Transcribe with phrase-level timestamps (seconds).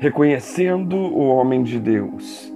[0.00, 2.50] reconhecendo o homem de Deus.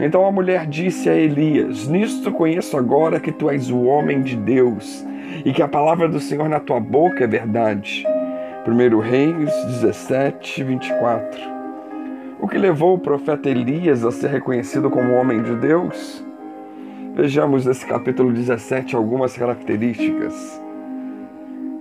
[0.00, 4.34] Então a mulher disse a Elias: Nisto conheço agora que tu és o homem de
[4.34, 5.06] Deus
[5.44, 8.04] e que a palavra do Senhor na tua boca é verdade.
[8.66, 11.40] 1 Reis 17, 24.
[12.40, 16.24] O que levou o profeta Elias a ser reconhecido como homem de Deus?
[17.14, 20.65] Vejamos nesse capítulo 17 algumas características.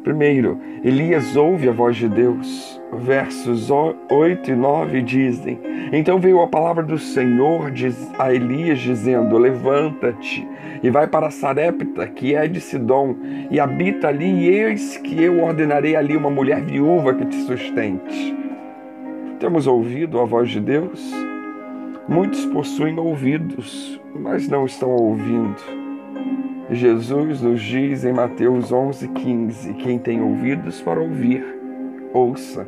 [0.05, 2.79] Primeiro, Elias ouve a voz de Deus.
[2.93, 5.59] Versos 8 e 9 dizem:
[5.91, 7.71] Então veio a palavra do Senhor
[8.19, 10.47] a Elias, dizendo: Levanta-te
[10.83, 13.15] e vai para Sarepta, que é de Sidom,
[13.49, 18.37] e habita ali, e eis que eu ordenarei ali uma mulher viúva que te sustente.
[19.39, 21.03] Temos ouvido a voz de Deus?
[22.07, 25.84] Muitos possuem ouvidos, mas não estão ouvindo.
[26.71, 31.45] Jesus nos diz em Mateus 11:15: Quem tem ouvidos para ouvir,
[32.11, 32.67] ouça.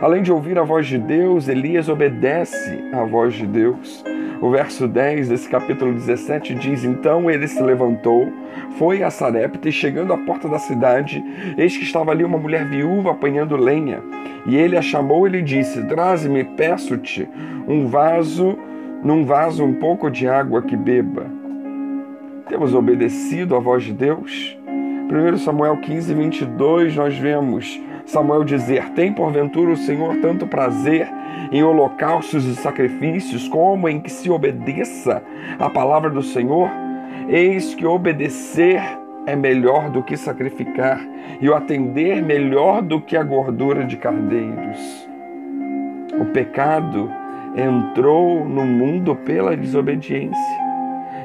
[0.00, 4.04] Além de ouvir a voz de Deus, Elias obedece à voz de Deus.
[4.40, 8.32] O verso 10 desse capítulo 17 diz: Então ele se levantou,
[8.78, 11.22] foi a Sarepta e, chegando à porta da cidade,
[11.58, 14.00] eis que estava ali uma mulher viúva apanhando lenha.
[14.46, 17.28] E ele a chamou e lhe disse: Traze-me, peço-te,
[17.66, 18.56] um vaso,
[19.02, 21.39] num vaso um pouco de água que beba.
[22.50, 24.58] Temos obedecido à voz de Deus?
[24.66, 31.08] 1 Samuel 15, 22, nós vemos Samuel dizer: Tem porventura o Senhor tanto prazer
[31.52, 35.22] em holocaustos e sacrifícios, como em que se obedeça
[35.60, 36.68] à palavra do Senhor?
[37.28, 38.82] Eis que obedecer
[39.26, 41.00] é melhor do que sacrificar,
[41.40, 45.08] e o atender melhor do que a gordura de cardeiros.
[46.20, 47.08] O pecado
[47.56, 50.59] entrou no mundo pela desobediência.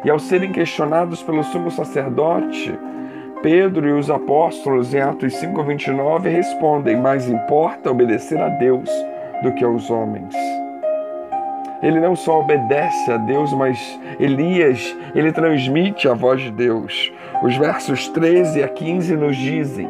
[0.06, 2.78] E ao serem questionados pelo sumo sacerdote,
[3.42, 8.88] Pedro e os apóstolos em Atos 5:29 respondem: "Mais importa obedecer a Deus
[9.42, 10.36] do que aos homens".
[11.82, 17.12] Ele não só obedece a Deus, mas Elias, ele transmite a voz de Deus.
[17.42, 19.88] Os versos 13 a 15 nos dizem: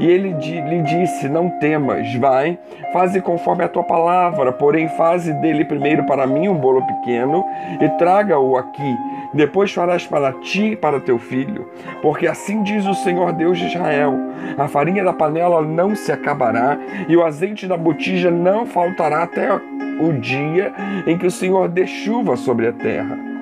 [0.00, 2.58] e ele lhe disse: Não temas, vai,
[2.92, 7.44] faze conforme a tua palavra, porém faze dele primeiro para mim um bolo pequeno
[7.80, 8.96] e traga-o aqui.
[9.32, 11.68] Depois farás para ti e para teu filho,
[12.02, 14.14] porque assim diz o Senhor Deus de Israel:
[14.56, 16.78] a farinha da panela não se acabará
[17.08, 19.52] e o azeite da botija não faltará até
[20.00, 20.72] o dia
[21.06, 23.33] em que o Senhor dê chuva sobre a terra.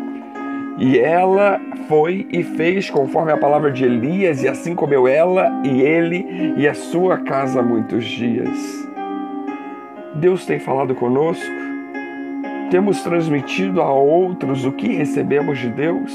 [0.79, 5.83] E ela foi e fez conforme a palavra de Elias, e assim comeu ela e
[5.83, 8.89] ele e a sua casa muitos dias.
[10.15, 11.63] Deus tem falado conosco?
[12.71, 16.13] Temos transmitido a outros o que recebemos de Deus?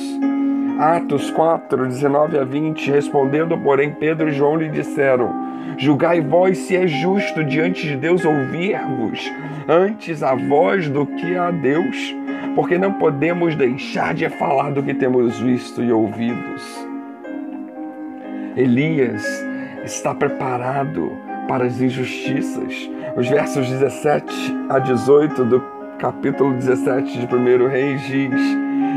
[0.79, 5.33] Atos 4, 19 a 20, respondendo, porém, Pedro e João lhe disseram:
[5.77, 9.31] Julgai vós se é justo diante de Deus ouvir-vos
[9.67, 12.15] antes a voz do que a Deus
[12.55, 16.87] porque não podemos deixar de falar do que temos visto e ouvidos.
[18.55, 19.23] Elias
[19.83, 21.11] está preparado
[21.47, 22.89] para as injustiças.
[23.15, 24.33] Os versos 17
[24.69, 25.63] a 18 do
[25.99, 28.41] capítulo 17 de 1 Reis diz: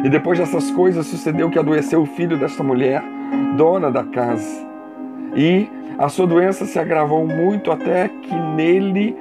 [0.04, 3.02] E depois dessas coisas sucedeu que adoeceu o filho desta mulher,
[3.56, 4.66] dona da casa.
[5.36, 5.68] E
[5.98, 9.16] a sua doença se agravou muito até que nele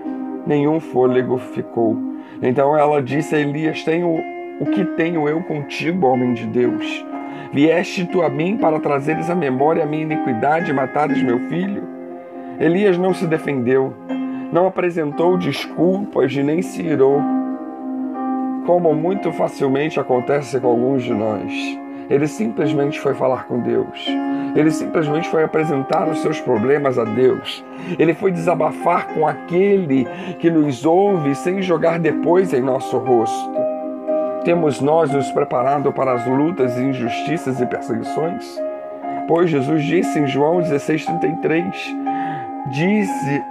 [0.47, 2.09] nenhum fôlego ficou.
[2.41, 4.22] Então ela disse a Elias: Tenho
[4.59, 7.05] o que tenho eu contigo, homem de Deus?
[7.51, 11.83] Vieste tu a mim para trazeres à memória a minha iniquidade e matares meu filho?
[12.59, 13.94] Elias não se defendeu,
[14.51, 17.22] não apresentou desculpas e nem se irou,
[18.66, 21.51] como muito facilmente acontece com alguns de nós.
[22.09, 24.08] Ele simplesmente foi falar com Deus.
[24.56, 27.64] Ele simplesmente foi apresentar os seus problemas a Deus.
[28.00, 30.08] Ele foi desabafar com aquele
[30.40, 33.52] que nos ouve sem jogar depois em nosso rosto.
[34.44, 38.59] Temos nós nos preparado para as lutas, injustiças e perseguições?
[39.28, 41.72] Pois Jesus disse em João 16,33: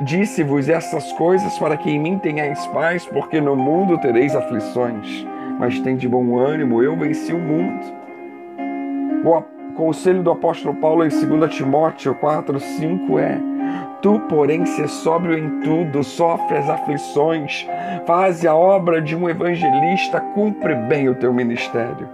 [0.01, 5.27] Disse-vos disse essas coisas para que em mim tenhais paz, porque no mundo tereis aflições.
[5.59, 7.98] Mas tem de bom ânimo, eu venci o mundo.
[9.37, 13.39] O conselho do apóstolo Paulo em 2 Timóteo 4, 5 é:
[14.01, 17.69] Tu, porém, se sóbrio em tudo, sofre as aflições,
[18.07, 22.09] faz a obra de um evangelista, cumpre bem o teu ministério.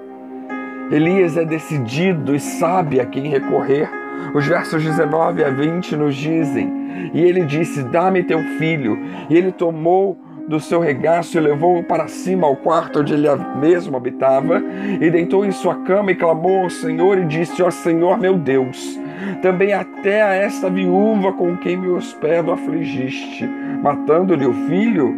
[0.90, 3.88] Elias é decidido e sabe a quem recorrer.
[4.34, 6.72] Os versos 19 a 20 nos dizem:
[7.12, 8.98] E ele disse: Dá-me teu filho.
[9.30, 13.96] E ele tomou do seu regaço e levou-o para cima ao quarto onde ele mesmo
[13.96, 14.62] habitava,
[15.00, 18.98] e deitou em sua cama e clamou ao Senhor e disse: Ó Senhor meu Deus,
[19.42, 23.48] também até a esta viúva com quem me hospedo afligiste,
[23.82, 25.14] matando-lhe o filho?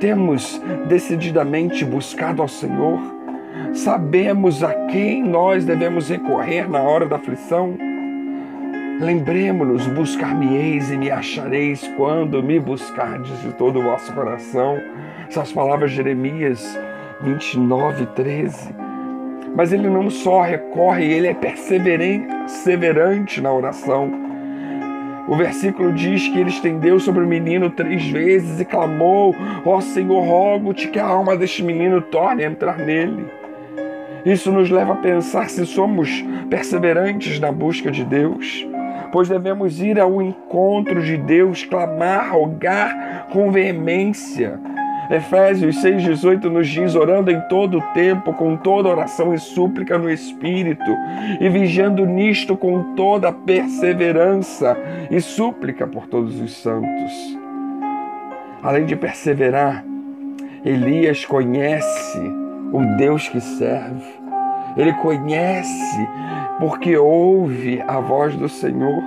[0.00, 3.00] Temos decididamente buscado ao Senhor?
[3.72, 7.87] Sabemos a quem nós devemos recorrer na hora da aflição?
[9.00, 14.80] Lembremos-nos, buscar-me-eis e me achareis quando me buscardes de todo o vosso coração.
[15.30, 16.76] São as palavras de Jeremias
[17.20, 18.74] 29, 13.
[19.54, 24.10] Mas ele não só recorre, ele é perseverante na oração.
[25.28, 29.32] O versículo diz que ele estendeu sobre o menino três vezes e clamou:
[29.64, 33.26] Ó oh, Senhor, rogo-te que a alma deste menino torne a entrar nele.
[34.26, 36.10] Isso nos leva a pensar se somos
[36.50, 38.66] perseverantes na busca de Deus,
[39.12, 44.58] pois devemos ir ao encontro de Deus, clamar, rogar com veemência
[45.10, 50.10] Efésios 6,18 nos diz: orando em todo o tempo, com toda oração e súplica no
[50.10, 50.90] Espírito,
[51.40, 54.76] e vigiando nisto com toda perseverança
[55.10, 57.38] e súplica por todos os santos.
[58.62, 59.84] Além de perseverar,
[60.64, 62.20] Elias conhece
[62.72, 64.18] o Deus que serve.
[64.78, 66.08] Ele conhece
[66.60, 69.02] porque ouve a voz do Senhor.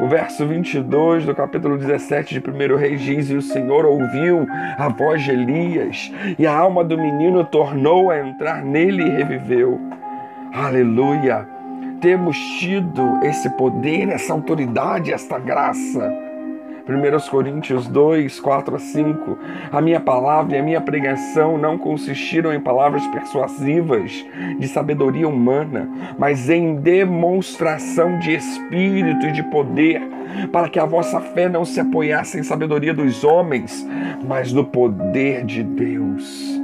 [0.00, 4.46] O verso 22 do capítulo 17 de 1 Reis diz: E o Senhor ouviu
[4.78, 9.78] a voz de Elias, e a alma do menino tornou a entrar nele e reviveu.
[10.52, 11.46] Aleluia!
[12.00, 16.25] Temos tido esse poder, essa autoridade, esta graça
[16.88, 19.38] 1 Coríntios 2, 4 a 5.
[19.72, 24.24] A minha palavra e a minha pregação não consistiram em palavras persuasivas
[24.56, 30.00] de sabedoria humana, mas em demonstração de espírito e de poder,
[30.52, 33.84] para que a vossa fé não se apoiasse em sabedoria dos homens,
[34.24, 36.62] mas no poder de Deus.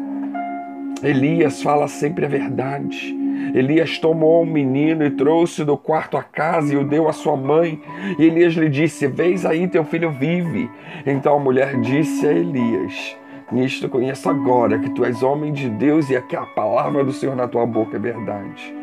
[1.03, 3.22] Elias fala sempre a verdade.
[3.55, 7.37] Elias tomou um menino e trouxe do quarto a casa e o deu à sua
[7.37, 7.81] mãe.
[8.19, 10.71] E Elias lhe disse: Vês aí, teu filho vive.
[11.07, 13.17] Então a mulher disse a Elias:
[13.51, 17.37] Nisto conheço agora que tu és homem de Deus e que a palavra do Senhor
[17.37, 18.75] na tua boca é verdade.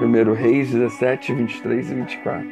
[0.00, 2.48] 1 Reis 17, 23 e 24.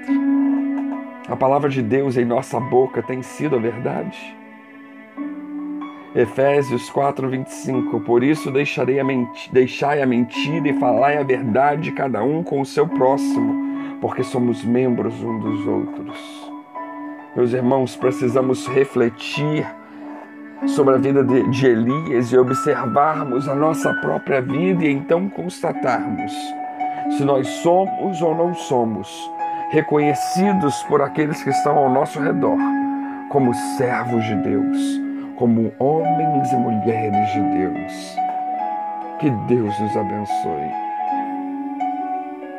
[1.29, 4.37] A palavra de Deus em nossa boca tem sido a verdade.
[6.17, 8.01] Efésios 4, 25.
[8.01, 9.05] Por isso deixarei a
[9.53, 14.65] deixai a mentira e falai a verdade, cada um com o seu próximo, porque somos
[14.65, 16.51] membros um dos outros.
[17.37, 19.67] Meus irmãos, precisamos refletir
[20.67, 26.33] sobre a vida de, de Elias e observarmos a nossa própria vida e então constatarmos
[27.19, 29.31] se nós somos ou não somos
[29.71, 32.57] reconhecidos por aqueles que estão ao nosso redor
[33.29, 35.06] como servos de Deus
[35.37, 38.17] como homens e mulheres de Deus.
[39.19, 40.86] Que Deus nos abençoe.